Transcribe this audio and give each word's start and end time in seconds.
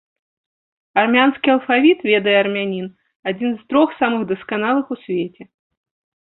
Армянскі 1.01 1.51
алфавіт, 1.55 1.99
ведае 2.11 2.33
армянін, 2.43 2.87
адзін 3.33 3.53
з 3.59 3.67
трох 3.75 3.89
самых 4.01 4.21
дасканалых 4.33 4.85
у 4.97 4.99
свеце. 5.05 5.43